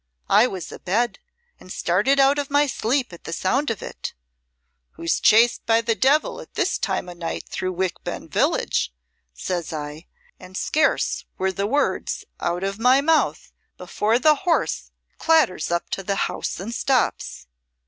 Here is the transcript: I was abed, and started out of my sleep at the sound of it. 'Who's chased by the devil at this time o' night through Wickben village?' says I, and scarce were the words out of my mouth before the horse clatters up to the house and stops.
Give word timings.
I 0.31 0.47
was 0.47 0.71
abed, 0.71 1.19
and 1.59 1.71
started 1.71 2.19
out 2.19 2.39
of 2.39 2.49
my 2.49 2.65
sleep 2.65 3.13
at 3.13 3.25
the 3.25 3.31
sound 3.31 3.69
of 3.69 3.83
it. 3.83 4.15
'Who's 4.93 5.19
chased 5.19 5.63
by 5.67 5.81
the 5.81 5.93
devil 5.93 6.41
at 6.41 6.55
this 6.55 6.79
time 6.79 7.07
o' 7.07 7.13
night 7.13 7.47
through 7.47 7.73
Wickben 7.75 8.27
village?' 8.27 8.91
says 9.35 9.71
I, 9.71 10.07
and 10.39 10.57
scarce 10.57 11.25
were 11.37 11.51
the 11.51 11.67
words 11.67 12.25
out 12.39 12.63
of 12.63 12.79
my 12.79 12.99
mouth 12.99 13.51
before 13.77 14.17
the 14.17 14.33
horse 14.41 14.89
clatters 15.19 15.69
up 15.69 15.87
to 15.91 16.01
the 16.01 16.15
house 16.25 16.59
and 16.59 16.73
stops. 16.73 17.45